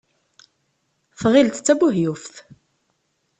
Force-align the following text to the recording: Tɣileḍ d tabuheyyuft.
Tɣileḍ 1.19 1.55
d 1.57 1.61
tabuheyyuft. 1.65 2.35